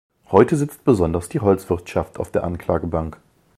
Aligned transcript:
Heute 0.31 0.55
sitzt 0.57 0.83
besonders 0.83 1.29
die 1.29 1.41
Holzwirtschaft 1.41 2.17
auf 2.19 2.31
der 2.31 2.43
Anklagebank. 2.43 3.19